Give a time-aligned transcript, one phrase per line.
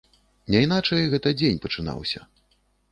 [0.55, 2.29] Няйначай, гэта дзень пачынаўся.